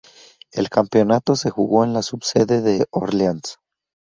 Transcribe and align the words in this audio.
El 0.51 0.67
campeonato 0.69 1.35
se 1.35 1.51
jugó 1.51 1.83
en 1.83 1.93
la 1.93 2.01
subsede 2.01 2.61
de 2.63 2.87
Orleans. 2.89 3.59